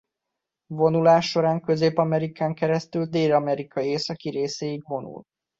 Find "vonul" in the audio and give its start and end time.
4.87-5.23